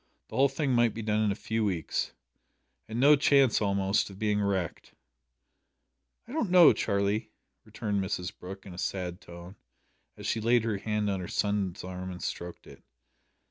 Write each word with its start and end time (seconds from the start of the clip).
The 0.29 0.35
whole 0.35 0.49
thing 0.49 0.71
might 0.73 0.95
be 0.95 1.03
done 1.03 1.21
in 1.23 1.31
a 1.31 1.35
few 1.35 1.63
weeks; 1.63 2.11
and 2.87 2.99
no 2.99 3.15
chance, 3.15 3.61
almost, 3.61 4.09
of 4.09 4.17
being 4.17 4.41
wrecked." 4.41 4.93
"I 6.27 6.31
don't 6.31 6.49
know, 6.49 6.73
Charlie," 6.73 7.29
returned 7.65 8.03
Mrs 8.03 8.35
Brooke, 8.35 8.65
in 8.65 8.73
a 8.73 8.79
sad 8.79 9.21
tone, 9.21 9.57
as 10.17 10.25
she 10.25 10.41
laid 10.41 10.63
her 10.63 10.77
hand 10.79 11.07
on 11.07 11.19
her 11.19 11.27
son's 11.27 11.83
arm 11.83 12.09
and 12.09 12.23
stroked 12.23 12.65
it. 12.65 12.81